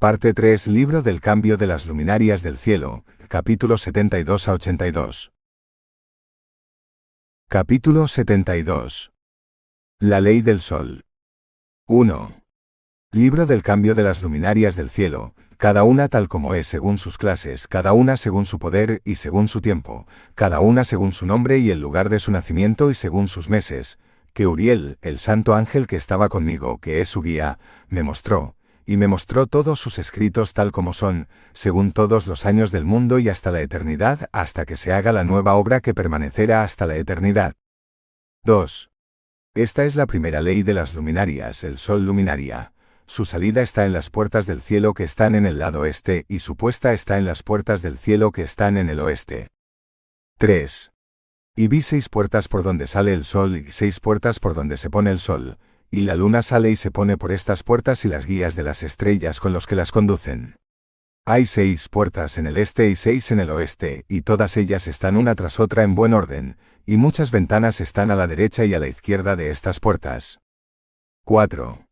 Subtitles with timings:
[0.00, 5.30] Parte 3 Libro del cambio de las luminarias del cielo, capítulo 72 a 82.
[7.50, 9.12] Capítulo 72.
[9.98, 11.04] La ley del sol.
[11.86, 12.42] 1.
[13.12, 17.18] Libro del cambio de las luminarias del cielo, cada una tal como es según sus
[17.18, 21.58] clases, cada una según su poder y según su tiempo, cada una según su nombre
[21.58, 23.98] y el lugar de su nacimiento y según sus meses,
[24.32, 27.58] que Uriel, el santo ángel que estaba conmigo, que es su guía,
[27.90, 28.56] me mostró,
[28.86, 33.18] y me mostró todos sus escritos tal como son, según todos los años del mundo
[33.18, 36.96] y hasta la eternidad, hasta que se haga la nueva obra que permanecerá hasta la
[36.96, 37.54] eternidad.
[38.44, 38.90] 2.
[39.54, 42.72] Esta es la primera ley de las luminarias, el sol luminaria.
[43.06, 46.38] Su salida está en las puertas del cielo que están en el lado este, y
[46.38, 49.48] su puesta está en las puertas del cielo que están en el oeste.
[50.38, 50.92] 3.
[51.56, 54.88] Y vi seis puertas por donde sale el sol y seis puertas por donde se
[54.88, 55.58] pone el sol,
[55.90, 58.82] y la luna sale y se pone por estas puertas y las guías de las
[58.82, 60.56] estrellas con los que las conducen.
[61.26, 65.16] Hay seis puertas en el este y seis en el oeste, y todas ellas están
[65.16, 68.78] una tras otra en buen orden, y muchas ventanas están a la derecha y a
[68.78, 70.40] la izquierda de estas puertas.
[71.24, 71.86] 4.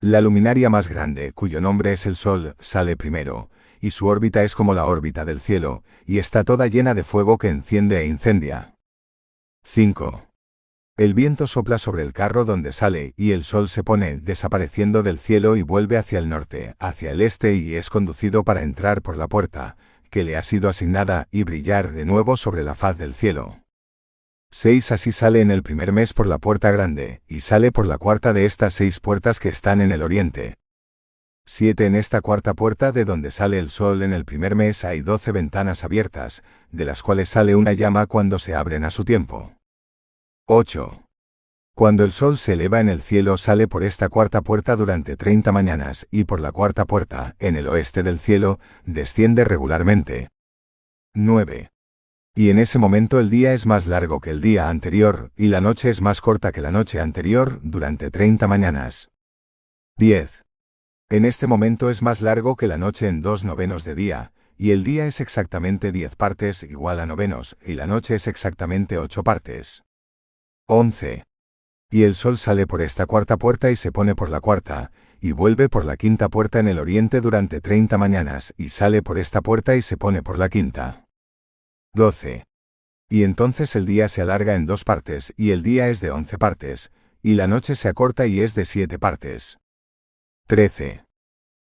[0.00, 3.50] La luminaria más grande, cuyo nombre es el Sol, sale primero,
[3.80, 7.38] y su órbita es como la órbita del cielo, y está toda llena de fuego
[7.38, 8.74] que enciende e incendia.
[9.64, 10.25] 5.
[10.98, 15.18] El viento sopla sobre el carro donde sale y el sol se pone desapareciendo del
[15.18, 19.18] cielo y vuelve hacia el norte, hacia el este y es conducido para entrar por
[19.18, 19.76] la puerta,
[20.08, 23.60] que le ha sido asignada, y brillar de nuevo sobre la faz del cielo.
[24.52, 27.98] 6 Así sale en el primer mes por la puerta grande, y sale por la
[27.98, 30.54] cuarta de estas seis puertas que están en el oriente.
[31.44, 35.02] 7 En esta cuarta puerta de donde sale el sol en el primer mes hay
[35.02, 39.55] doce ventanas abiertas, de las cuales sale una llama cuando se abren a su tiempo.
[40.48, 41.02] 8.
[41.74, 45.50] Cuando el sol se eleva en el cielo sale por esta cuarta puerta durante 30
[45.50, 50.28] mañanas y por la cuarta puerta, en el oeste del cielo, desciende regularmente.
[51.14, 51.70] 9.
[52.36, 55.60] Y en ese momento el día es más largo que el día anterior, y la
[55.60, 59.08] noche es más corta que la noche anterior, durante 30 mañanas.
[59.98, 60.44] 10.
[61.10, 64.70] En este momento es más largo que la noche en dos novenos de día, y
[64.70, 69.24] el día es exactamente 10 partes igual a novenos, y la noche es exactamente 8
[69.24, 69.85] partes.
[70.68, 71.22] 11.
[71.92, 74.90] Y el sol sale por esta cuarta puerta y se pone por la cuarta,
[75.20, 79.18] y vuelve por la quinta puerta en el oriente durante treinta mañanas, y sale por
[79.18, 81.04] esta puerta y se pone por la quinta.
[81.94, 82.42] 12.
[83.08, 86.36] Y entonces el día se alarga en dos partes, y el día es de once
[86.36, 86.90] partes,
[87.22, 89.58] y la noche se acorta y es de siete partes.
[90.48, 91.04] 13.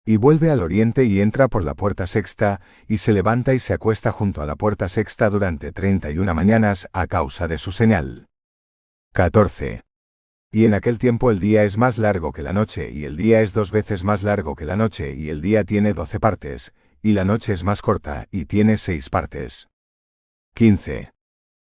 [0.05, 3.71] Y vuelve al oriente y entra por la puerta sexta, y se levanta y se
[3.71, 7.71] acuesta junto a la puerta sexta durante treinta y una mañanas a causa de su
[7.71, 8.28] señal.
[9.13, 9.81] 14.
[10.51, 13.41] Y en aquel tiempo el día es más largo que la noche, y el día
[13.41, 17.13] es dos veces más largo que la noche, y el día tiene doce partes, y
[17.13, 19.67] la noche es más corta, y tiene seis partes.
[20.53, 21.11] 15.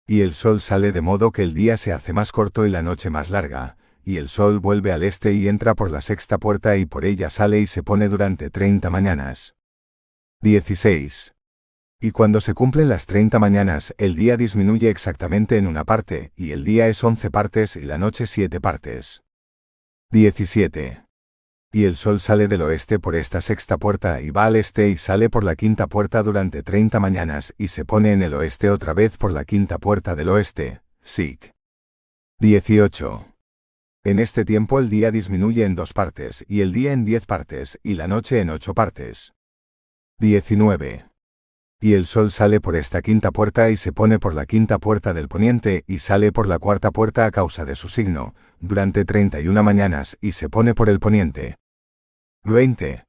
[0.07, 2.83] Y el sol sale de modo que el día se hace más corto y la
[2.83, 6.77] noche más larga, y el sol vuelve al este y entra por la sexta puerta
[6.77, 9.55] y por ella sale y se pone durante treinta mañanas.
[10.41, 11.36] 16.
[12.01, 16.53] Y cuando se cumplen las 30 mañanas, el día disminuye exactamente en una parte, y
[16.53, 19.23] el día es 11 partes y la noche 7 partes.
[20.11, 21.05] 17.
[21.73, 24.99] Y el sol sale del oeste por esta sexta puerta y va al este y
[24.99, 28.93] sale por la quinta puerta durante 30 mañanas y se pone en el oeste otra
[28.93, 30.83] vez por la quinta puerta del oeste.
[31.03, 31.53] SIC.
[32.41, 33.27] 18.
[34.05, 37.81] En este tiempo el día disminuye en dos partes, y el día en diez partes,
[37.83, 39.33] y la noche en ocho partes.
[40.21, 41.07] 19.
[41.81, 45.13] Y el sol sale por esta quinta puerta y se pone por la quinta puerta
[45.13, 49.41] del poniente y sale por la cuarta puerta a causa de su signo, durante treinta
[49.41, 51.57] y una mañanas y se pone por el poniente.
[52.45, 53.05] 20.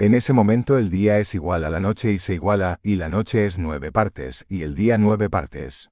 [0.00, 3.08] En ese momento el día es igual a la noche y se iguala, y la
[3.08, 5.90] noche es nueve partes, y el día nueve partes.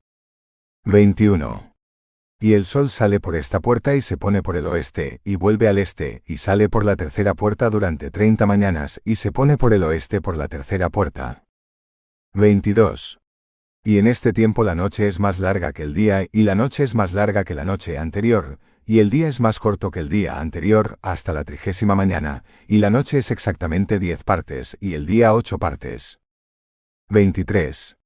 [0.84, 1.74] 21.
[2.40, 5.68] Y el sol sale por esta puerta y se pone por el oeste, y vuelve
[5.68, 9.74] al este, y sale por la tercera puerta durante treinta mañanas, y se pone por
[9.74, 11.44] el oeste por la tercera puerta.
[12.32, 13.18] 22.
[13.84, 16.84] Y en este tiempo la noche es más larga que el día y la noche
[16.84, 20.08] es más larga que la noche anterior, y el día es más corto que el
[20.08, 25.06] día anterior hasta la trigésima mañana, y la noche es exactamente diez partes y el
[25.06, 26.20] día ocho partes.
[27.08, 27.96] 23.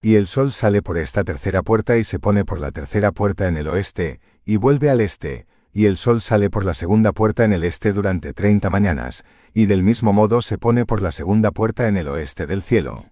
[0.00, 3.48] Y el sol sale por esta tercera puerta y se pone por la tercera puerta
[3.48, 7.44] en el oeste, y vuelve al este, y el sol sale por la segunda puerta
[7.44, 11.50] en el este durante treinta mañanas, y del mismo modo se pone por la segunda
[11.50, 13.10] puerta en el oeste del cielo.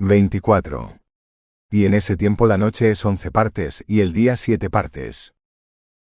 [0.00, 0.98] 24.
[1.70, 5.34] Y en ese tiempo la noche es once partes y el día siete partes.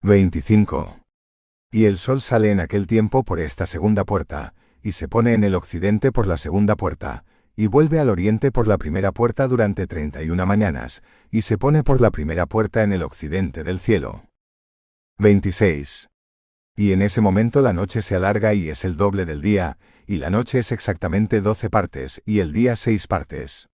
[0.01, 1.01] 25.
[1.73, 5.43] Y el sol sale en aquel tiempo por esta segunda puerta, y se pone en
[5.43, 7.25] el occidente por la segunda puerta,
[7.57, 11.99] y vuelve al oriente por la primera puerta durante 31 mañanas, y se pone por
[11.99, 14.23] la primera puerta en el occidente del cielo.
[15.17, 16.07] 26.
[16.77, 20.17] Y en ese momento la noche se alarga y es el doble del día, y
[20.17, 23.67] la noche es exactamente 12 partes, y el día 6 partes.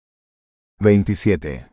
[0.80, 1.68] 27.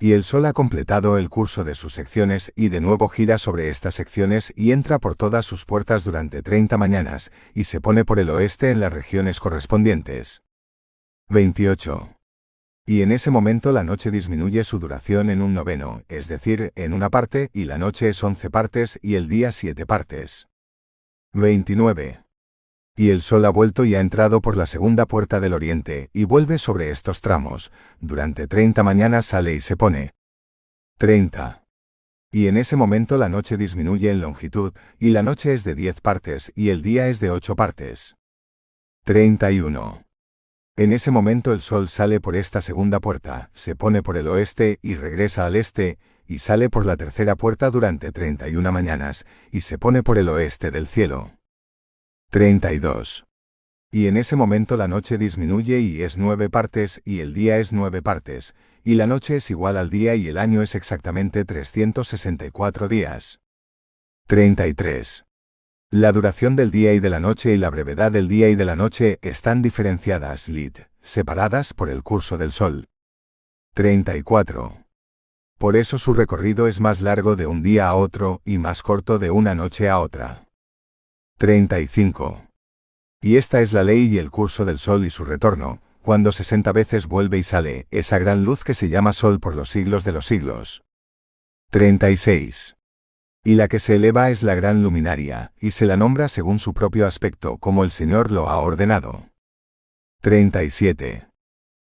[0.00, 3.68] Y el Sol ha completado el curso de sus secciones y de nuevo gira sobre
[3.68, 8.20] estas secciones y entra por todas sus puertas durante 30 mañanas, y se pone por
[8.20, 10.42] el oeste en las regiones correspondientes.
[11.30, 12.14] 28.
[12.86, 16.92] Y en ese momento la noche disminuye su duración en un noveno, es decir, en
[16.92, 20.48] una parte, y la noche es 11 partes y el día 7 partes.
[21.32, 22.27] 29.
[22.98, 26.24] Y el sol ha vuelto y ha entrado por la segunda puerta del oriente, y
[26.24, 30.14] vuelve sobre estos tramos, durante treinta mañanas sale y se pone.
[30.98, 31.62] 30.
[32.32, 36.00] Y en ese momento la noche disminuye en longitud, y la noche es de diez
[36.00, 38.16] partes, y el día es de ocho partes.
[39.04, 40.02] 31.
[40.76, 44.80] En ese momento el sol sale por esta segunda puerta, se pone por el oeste
[44.82, 49.24] y regresa al este, y sale por la tercera puerta durante treinta y una mañanas,
[49.52, 51.37] y se pone por el oeste del cielo.
[52.30, 53.24] 32.
[53.90, 57.72] Y en ese momento la noche disminuye y es nueve partes y el día es
[57.72, 58.54] nueve partes,
[58.84, 63.40] y la noche es igual al día y el año es exactamente 364 días.
[64.26, 65.24] 33.
[65.90, 68.66] La duración del día y de la noche y la brevedad del día y de
[68.66, 72.88] la noche están diferenciadas, lit, separadas por el curso del sol.
[73.72, 74.84] 34.
[75.56, 79.18] Por eso su recorrido es más largo de un día a otro y más corto
[79.18, 80.47] de una noche a otra.
[81.38, 82.48] 35.
[83.22, 86.72] Y esta es la ley y el curso del sol y su retorno, cuando sesenta
[86.72, 90.10] veces vuelve y sale, esa gran luz que se llama sol por los siglos de
[90.10, 90.82] los siglos.
[91.70, 92.76] 36.
[93.44, 96.74] Y la que se eleva es la gran luminaria, y se la nombra según su
[96.74, 99.28] propio aspecto, como el Señor lo ha ordenado.
[100.22, 101.28] 37.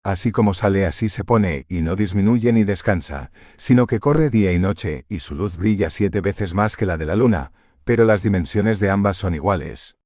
[0.02, 4.52] Así como sale así se pone, y no disminuye ni descansa, sino que corre día
[4.52, 7.52] y noche, y su luz brilla siete veces más que la de la luna,
[7.84, 9.96] pero las dimensiones de ambas son iguales.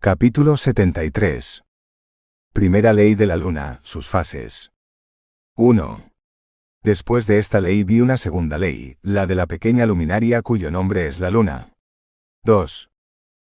[0.00, 1.62] Capítulo 73.
[2.52, 4.72] Primera ley de la luna, sus fases.
[5.56, 6.10] 1.
[6.82, 11.06] Después de esta ley vi una segunda ley, la de la pequeña luminaria cuyo nombre
[11.06, 11.74] es la luna.
[12.44, 12.90] 2.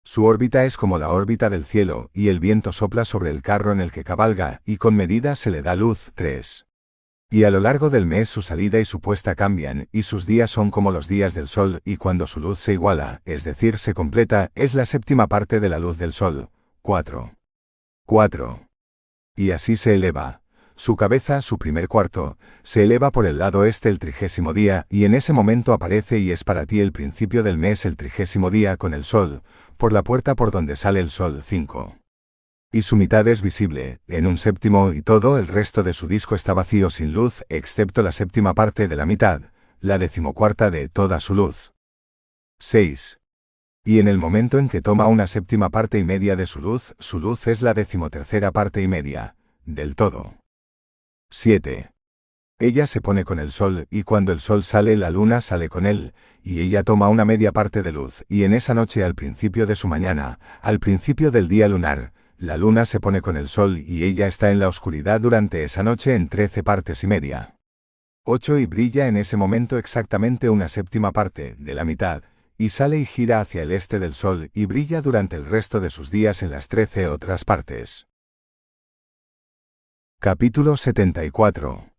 [0.02, 3.72] Su órbita es como la órbita del cielo, y el viento sopla sobre el carro
[3.72, 6.10] en el que cabalga, y con medida se le da luz.
[6.14, 6.66] 3.
[7.32, 10.50] Y a lo largo del mes su salida y su puesta cambian, y sus días
[10.50, 13.94] son como los días del sol, y cuando su luz se iguala, es decir, se
[13.94, 16.50] completa, es la séptima parte de la luz del sol.
[16.82, 17.36] 4.
[18.04, 18.66] 4.
[19.36, 20.42] Y así se eleva.
[20.74, 25.04] Su cabeza, su primer cuarto, se eleva por el lado este el trigésimo día, y
[25.04, 28.76] en ese momento aparece y es para ti el principio del mes el trigésimo día
[28.76, 29.44] con el sol,
[29.76, 31.44] por la puerta por donde sale el sol.
[31.46, 31.99] 5
[32.72, 36.34] y su mitad es visible, en un séptimo y todo el resto de su disco
[36.34, 39.42] está vacío sin luz, excepto la séptima parte de la mitad,
[39.80, 41.72] la decimocuarta de toda su luz.
[42.60, 43.18] 6.
[43.84, 46.94] Y en el momento en que toma una séptima parte y media de su luz,
[47.00, 49.34] su luz es la decimotercera parte y media,
[49.64, 50.36] del todo.
[51.30, 51.90] 7.
[52.60, 55.86] Ella se pone con el sol, y cuando el sol sale la luna sale con
[55.86, 56.12] él,
[56.42, 59.76] y ella toma una media parte de luz, y en esa noche al principio de
[59.76, 64.04] su mañana, al principio del día lunar, la luna se pone con el sol y
[64.04, 67.54] ella está en la oscuridad durante esa noche en trece partes y media.
[68.24, 72.22] 8 y brilla en ese momento exactamente una séptima parte, de la mitad,
[72.56, 75.90] y sale y gira hacia el este del sol y brilla durante el resto de
[75.90, 78.08] sus días en las trece otras partes.
[80.18, 81.90] Capítulo 74.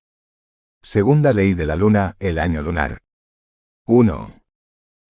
[0.82, 3.04] Segunda ley de la luna, el año lunar.
[3.86, 4.42] 1.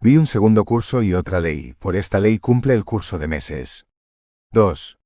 [0.01, 3.85] Vi un segundo curso y otra ley, por esta ley cumple el curso de meses.
[4.51, 5.00] 2.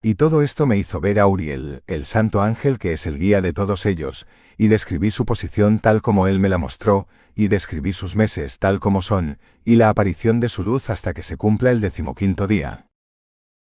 [0.00, 3.40] Y todo esto me hizo ver a Uriel, el santo ángel que es el guía
[3.40, 7.92] de todos ellos, y describí su posición tal como él me la mostró, y describí
[7.92, 11.72] sus meses tal como son, y la aparición de su luz hasta que se cumpla
[11.72, 12.86] el decimoquinto día.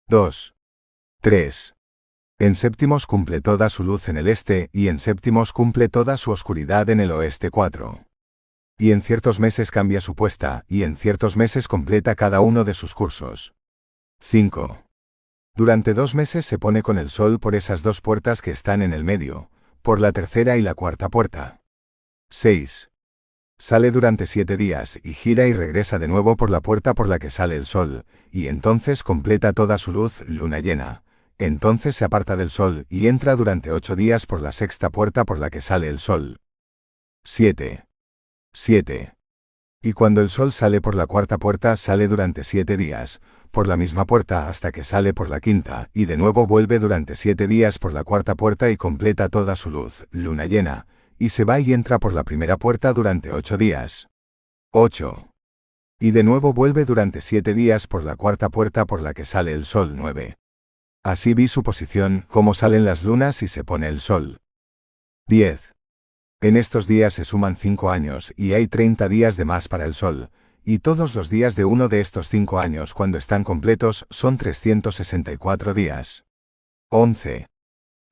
[0.08, 0.54] 2.
[1.20, 1.74] 3.
[2.38, 6.30] En séptimos cumple toda su luz en el este, y en séptimos cumple toda su
[6.30, 8.06] oscuridad en el oeste 4.
[8.78, 12.72] Y en ciertos meses cambia su puesta, y en ciertos meses completa cada uno de
[12.72, 13.54] sus cursos.
[14.20, 14.82] 5.
[15.54, 18.94] Durante dos meses se pone con el sol por esas dos puertas que están en
[18.94, 19.50] el medio,
[19.82, 21.61] por la tercera y la cuarta puerta.
[22.30, 22.90] 6.
[23.59, 27.18] Sale durante siete días y gira y regresa de nuevo por la puerta por la
[27.18, 31.04] que sale el sol, y entonces completa toda su luz luna llena.
[31.37, 35.38] Entonces se aparta del sol y entra durante ocho días por la sexta puerta por
[35.38, 36.38] la que sale el sol.
[37.25, 37.85] 7.
[38.54, 39.14] 7.
[39.85, 43.21] Y cuando el sol sale por la cuarta puerta sale durante siete días,
[43.52, 47.14] por la misma puerta hasta que sale por la quinta, y de nuevo vuelve durante
[47.14, 50.87] siete días por la cuarta puerta y completa toda su luz, luna llena,
[51.18, 54.09] y se va y entra por la primera puerta durante ocho días.
[54.73, 55.28] 8.
[56.00, 59.52] Y de nuevo vuelve durante siete días por la cuarta puerta por la que sale
[59.52, 60.35] el sol 9.
[61.04, 64.38] Así vi su posición, cómo salen las lunas y se pone el sol.
[65.28, 65.75] 10.
[66.40, 69.94] En estos días se suman cinco años y hay treinta días de más para el
[69.94, 70.30] sol,
[70.64, 75.75] y todos los días de uno de estos cinco años cuando están completos son 364
[75.75, 76.25] días.
[76.90, 77.47] 11.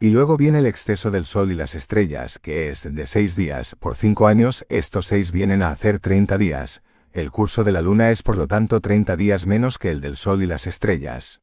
[0.00, 3.76] Y luego viene el exceso del sol y las estrellas, que es de seis días,
[3.78, 8.10] por cinco años, estos seis vienen a hacer 30 días, el curso de la luna
[8.10, 11.40] es por lo tanto 30 días menos que el del sol y las estrellas.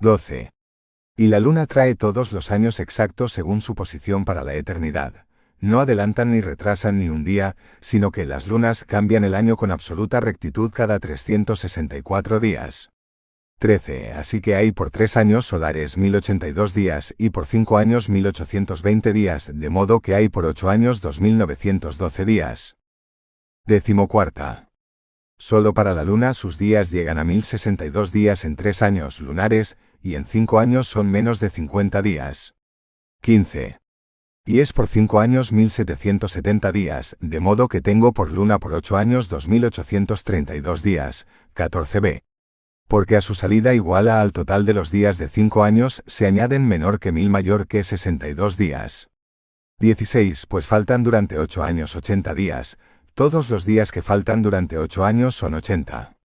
[0.00, 0.50] 12.
[1.16, 5.26] Y la luna trae todos los años exactos según su posición para la eternidad.
[5.62, 9.70] No adelantan ni retrasan ni un día, sino que las lunas cambian el año con
[9.70, 12.90] absoluta rectitud cada 364 días.
[13.60, 14.12] 13.
[14.14, 19.52] Así que hay por tres años solares 1082 días y por cinco años 1820 días,
[19.54, 22.76] de modo que hay por ocho años 2912 días.
[23.64, 24.68] Décimo cuarta.
[25.38, 30.16] Solo para la Luna sus días llegan a 1062 días en tres años lunares, y
[30.16, 32.56] en cinco años son menos de 50 días.
[33.20, 33.81] 15.
[34.44, 38.96] Y es por cinco años 1770 días, de modo que tengo por Luna por ocho
[38.96, 41.26] años 2832 días.
[41.54, 42.22] 14b.
[42.88, 46.66] Porque a su salida iguala al total de los días de cinco años se añaden
[46.66, 49.10] menor que mil mayor que 62 días.
[49.78, 50.46] 16.
[50.46, 52.78] Pues faltan durante ocho años 80 días,
[53.14, 56.16] todos los días que faltan durante ocho años son 80.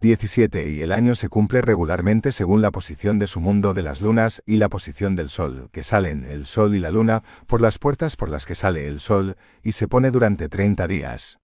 [0.00, 0.70] 17.
[0.70, 4.42] Y el año se cumple regularmente según la posición de su mundo de las lunas
[4.44, 8.16] y la posición del sol, que salen el sol y la luna por las puertas
[8.16, 11.38] por las que sale el sol, y se pone durante 30 días.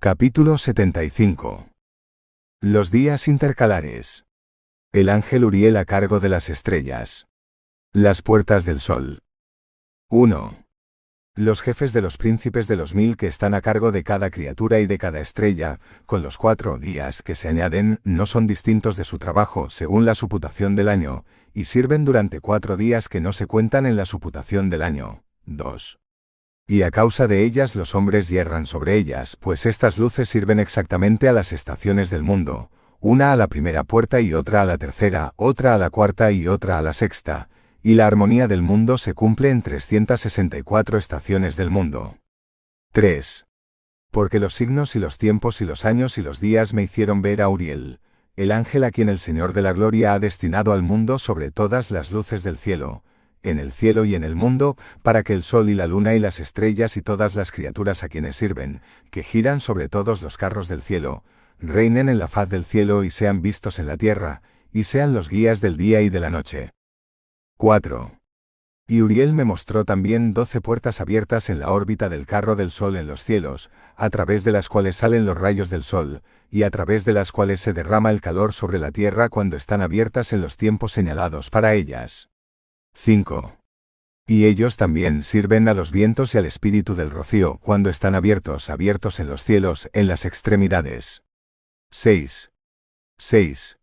[0.00, 1.70] Capítulo 75.
[2.60, 4.24] Los días intercalares.
[4.92, 7.26] El ángel Uriel a cargo de las estrellas.
[7.92, 9.22] Las puertas del sol.
[10.08, 10.67] 1
[11.38, 14.80] los jefes de los príncipes de los mil que están a cargo de cada criatura
[14.80, 19.04] y de cada estrella, con los cuatro días que se añaden, no son distintos de
[19.04, 23.46] su trabajo según la suputación del año, y sirven durante cuatro días que no se
[23.46, 25.22] cuentan en la suputación del año.
[25.46, 26.00] 2.
[26.66, 31.28] Y a causa de ellas los hombres hierran sobre ellas, pues estas luces sirven exactamente
[31.28, 35.34] a las estaciones del mundo, una a la primera puerta y otra a la tercera,
[35.36, 37.48] otra a la cuarta y otra a la sexta,
[37.82, 42.18] y la armonía del mundo se cumple en 364 estaciones del mundo.
[42.92, 43.46] 3.
[44.10, 47.42] Porque los signos y los tiempos y los años y los días me hicieron ver
[47.42, 48.00] a Uriel,
[48.36, 51.90] el ángel a quien el Señor de la Gloria ha destinado al mundo sobre todas
[51.90, 53.02] las luces del cielo,
[53.42, 56.18] en el cielo y en el mundo, para que el sol y la luna y
[56.18, 58.80] las estrellas y todas las criaturas a quienes sirven,
[59.10, 61.24] que giran sobre todos los carros del cielo,
[61.58, 64.42] reinen en la faz del cielo y sean vistos en la tierra,
[64.72, 66.70] y sean los guías del día y de la noche.
[67.58, 68.20] 4.
[68.86, 72.94] Y Uriel me mostró también doce puertas abiertas en la órbita del carro del Sol
[72.94, 76.22] en los cielos, a través de las cuales salen los rayos del Sol,
[76.52, 79.82] y a través de las cuales se derrama el calor sobre la Tierra cuando están
[79.82, 82.30] abiertas en los tiempos señalados para ellas.
[82.94, 83.56] 5.
[84.28, 88.70] Y ellos también sirven a los vientos y al espíritu del rocío cuando están abiertos,
[88.70, 91.24] abiertos en los cielos, en las extremidades.
[91.90, 92.52] 6.
[93.18, 93.78] 6.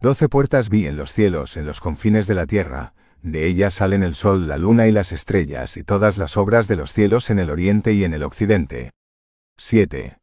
[0.00, 2.92] Doce puertas vi en los cielos, en los confines de la tierra,
[3.24, 6.76] de ellas salen el sol, la luna y las estrellas y todas las obras de
[6.76, 8.90] los cielos en el oriente y en el occidente.
[9.56, 10.18] 7.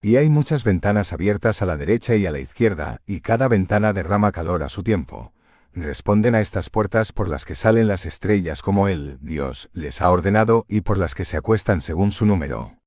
[0.00, 3.92] Y hay muchas ventanas abiertas a la derecha y a la izquierda, y cada ventana
[3.92, 5.34] derrama calor a su tiempo.
[5.74, 10.10] Responden a estas puertas por las que salen las estrellas como Él, Dios, les ha
[10.10, 12.78] ordenado y por las que se acuestan según su número.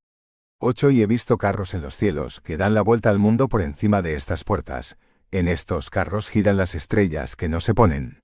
[0.61, 0.89] 8.
[0.89, 4.01] Y he visto carros en los cielos, que dan la vuelta al mundo por encima
[4.01, 4.97] de estas puertas.
[5.29, 8.22] En estos carros giran las estrellas que no se ponen.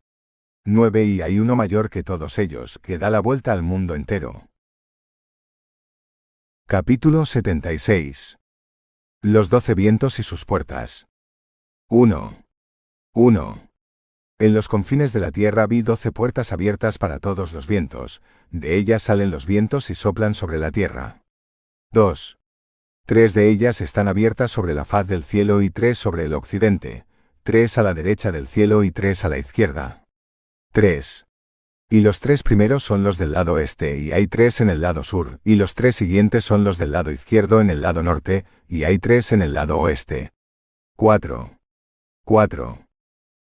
[0.72, 4.50] 9 y hay uno mayor que todos ellos, que da la vuelta al mundo entero.
[6.68, 8.38] Capítulo 76.
[9.24, 11.08] Los doce vientos y sus puertas.
[11.90, 12.46] 1.
[13.16, 13.70] 1.
[14.38, 18.22] En los confines de la tierra vi doce puertas abiertas para todos los vientos,
[18.52, 21.24] de ellas salen los vientos y soplan sobre la tierra.
[21.94, 22.38] 2.
[23.08, 27.08] Tres de ellas están abiertas sobre la faz del cielo y tres sobre el occidente,
[27.42, 30.06] tres a la derecha del cielo y tres a la izquierda.
[30.72, 31.26] 3.
[31.90, 35.04] Y los tres primeros son los del lado este y hay tres en el lado
[35.04, 38.84] sur, y los tres siguientes son los del lado izquierdo en el lado norte, y
[38.84, 40.30] hay tres en el lado oeste.
[40.96, 41.58] 4.
[42.24, 42.86] 4.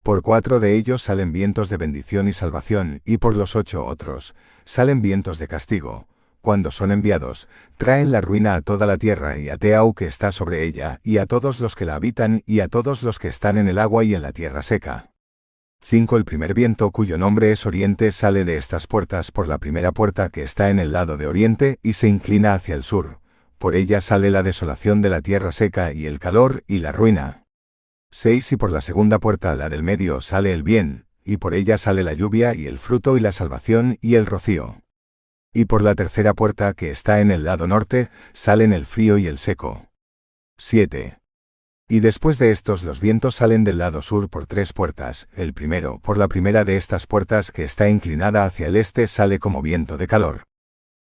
[0.03, 4.35] Por cuatro de ellos salen vientos de bendición y salvación, y por los ocho otros,
[4.63, 6.07] salen vientos de castigo.
[6.41, 10.31] cuando son enviados, traen la ruina a toda la tierra y a Teau que está
[10.31, 13.57] sobre ella, y a todos los que la habitan, y a todos los que están
[13.57, 15.11] en el agua y en la tierra seca.
[15.81, 16.17] 5.
[16.17, 20.29] El primer viento cuyo nombre es Oriente sale de estas puertas por la primera puerta
[20.29, 23.21] que está en el lado de Oriente y se inclina hacia el sur.
[23.57, 27.45] Por ella sale la desolación de la tierra seca y el calor y la ruina.
[28.11, 28.51] 6.
[28.51, 32.03] Y por la segunda puerta, la del medio, sale el bien, y por ella sale
[32.03, 34.81] la lluvia y el fruto y la salvación y el rocío.
[35.53, 39.27] Y por la tercera puerta que está en el lado norte, salen el frío y
[39.27, 39.87] el seco.
[40.57, 41.17] 7.
[41.89, 45.99] Y después de estos los vientos salen del lado sur por tres puertas, el primero,
[45.99, 49.97] por la primera de estas puertas que está inclinada hacia el este sale como viento
[49.97, 50.43] de calor.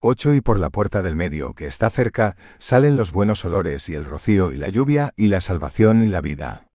[0.03, 3.95] 8 y por la puerta del medio que está cerca, salen los buenos olores y
[3.95, 6.67] el rocío y la lluvia y la salvación y la vida.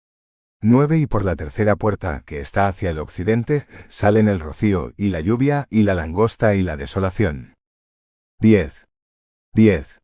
[0.63, 5.11] 9 y por la tercera puerta que está hacia el occidente, salen el rocío y
[5.11, 7.55] la lluvia y la langosta y la desolación.
[8.41, 8.89] 10.
[9.55, 10.02] 10.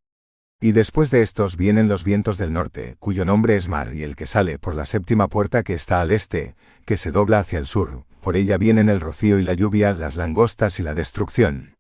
[0.61, 4.17] Y después de estos vienen los vientos del norte, cuyo nombre es mar, y el
[4.17, 7.69] que sale por la séptima puerta que está al este, que se dobla hacia el
[7.69, 11.77] sur, por ella vienen el rocío y la lluvia, las langostas y la destrucción.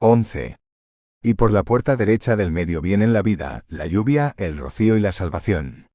[0.00, 0.56] 11.
[1.24, 5.00] Y por la puerta derecha del medio vienen la vida, la lluvia, el rocío y
[5.00, 5.88] la salvación.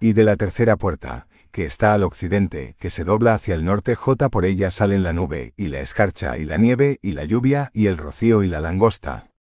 [0.00, 3.96] Y de la tercera puerta, que está al occidente, que se dobla hacia el norte,
[3.96, 7.70] J por ella salen la nube, y la escarcha, y la nieve, y la lluvia,
[7.72, 9.32] y el rocío y la langosta.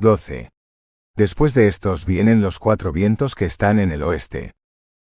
[0.00, 0.48] 12.
[1.18, 4.52] Después de estos vienen los cuatro vientos que están en el oeste.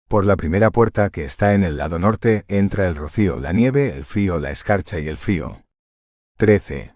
[0.07, 3.93] Por la primera puerta que está en el lado norte entra el rocío, la nieve,
[3.93, 5.65] el frío, la escarcha y el frío.
[6.37, 6.95] 13.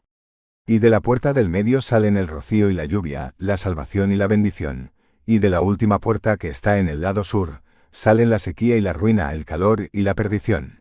[0.65, 4.15] Y de la puerta del medio salen el rocío y la lluvia, la salvación y
[4.15, 4.93] la bendición.
[5.25, 8.81] Y de la última puerta que está en el lado sur, salen la sequía y
[8.81, 10.79] la ruina, el calor y la perdición.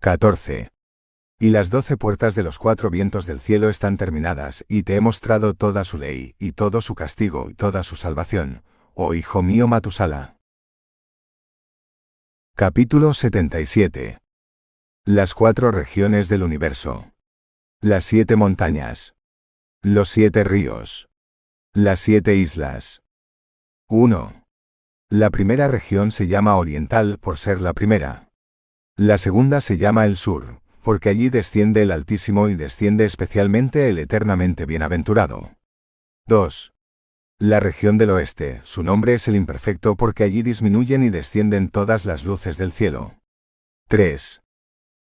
[0.00, 0.71] 14.
[1.42, 5.00] Y las doce puertas de los cuatro vientos del cielo están terminadas, y te he
[5.00, 8.62] mostrado toda su ley, y todo su castigo, y toda su salvación,
[8.94, 10.36] oh hijo mío Matusala.
[12.54, 14.18] Capítulo 77
[15.04, 17.10] Las cuatro regiones del universo.
[17.80, 19.16] Las siete montañas.
[19.82, 21.08] Los siete ríos.
[21.74, 23.02] Las siete islas.
[23.88, 24.44] 1.
[25.10, 28.28] La primera región se llama oriental por ser la primera.
[28.96, 33.98] La segunda se llama el sur, porque allí desciende el Altísimo y desciende especialmente el
[33.98, 35.56] eternamente bienaventurado.
[36.26, 36.72] 2.
[37.38, 42.04] La región del oeste, su nombre es el imperfecto porque allí disminuyen y descienden todas
[42.04, 43.14] las luces del cielo.
[43.88, 44.42] 3.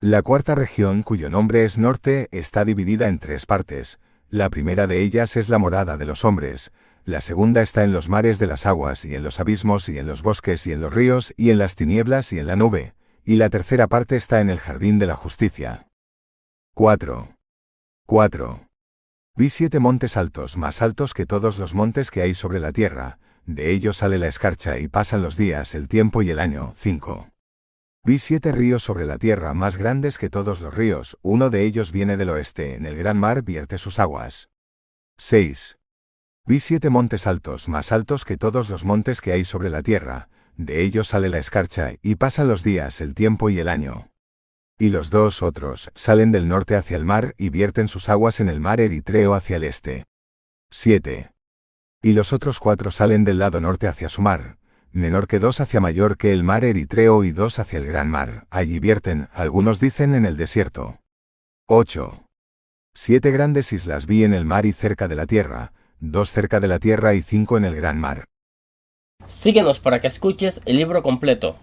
[0.02, 4.00] La cuarta región, cuyo nombre es norte, está dividida en tres partes.
[4.30, 6.72] La primera de ellas es la morada de los hombres,
[7.08, 10.08] la segunda está en los mares de las aguas y en los abismos y en
[10.08, 12.96] los bosques y en los ríos y en las tinieblas y en la nube,
[13.28, 15.90] y la tercera parte está en el jardín de la justicia.
[16.76, 17.36] 4.
[18.06, 18.68] 4.
[19.36, 23.20] Vi siete montes altos, más altos que todos los montes que hay sobre la tierra,
[23.46, 26.74] de ellos sale la escarcha y pasan los días, el tiempo y el año.
[26.78, 27.28] 5.
[28.06, 31.92] Vi siete ríos sobre la tierra más grandes que todos los ríos, uno de ellos
[31.92, 34.48] viene del oeste, en el gran mar vierte sus aguas.
[35.18, 35.78] 6.
[36.46, 40.30] Vi siete montes altos, más altos que todos los montes que hay sobre la tierra,
[40.58, 44.12] de ellos sale la escarcha, y pasan los días, el tiempo y el año.
[44.80, 48.50] Y los dos otros salen del norte hacia el mar y vierten sus aguas en
[48.50, 50.06] el mar Eritreo hacia el este.
[50.70, 51.32] 7.
[52.02, 54.58] Y los otros cuatro salen del lado norte hacia su mar,
[54.92, 58.46] menor que dos hacia mayor que el mar Eritreo y dos hacia el gran mar,
[58.50, 61.00] allí vierten, algunos dicen en el desierto.
[61.68, 62.26] 8.
[62.94, 66.68] Siete grandes islas vi en el mar y cerca de la tierra, dos cerca de
[66.68, 68.26] la tierra y cinco en el gran mar.
[69.28, 71.58] Síguenos para que escuches el libro completo.